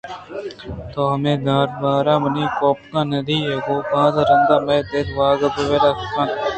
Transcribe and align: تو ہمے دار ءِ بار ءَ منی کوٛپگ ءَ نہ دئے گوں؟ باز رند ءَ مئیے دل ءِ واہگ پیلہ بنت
تو 0.93 1.01
ہمے 1.13 1.33
دار 1.45 1.67
ءِ 1.71 1.79
بار 1.81 2.05
ءَ 2.13 2.21
منی 2.23 2.45
کوٛپگ 2.57 2.93
ءَ 2.99 3.09
نہ 3.11 3.19
دئے 3.27 3.55
گوں؟ 3.65 3.81
باز 3.91 4.15
رند 4.27 4.49
ءَ 4.55 4.65
مئیے 4.65 4.87
دل 4.89 5.07
ءِ 5.09 5.15
واہگ 5.17 5.41
پیلہ 5.55 5.91
بنت 6.13 6.45